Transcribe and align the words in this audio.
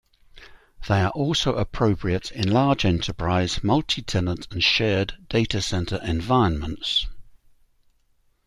They 0.87 0.99
are 1.01 1.11
also 1.11 1.53
appropriate 1.57 2.31
in 2.31 2.51
large 2.51 2.85
enterprise, 2.85 3.63
multi-tenant 3.63 4.47
and 4.49 4.63
shared 4.63 5.15
data 5.29 5.61
center 5.61 6.01
environments. 6.03 7.05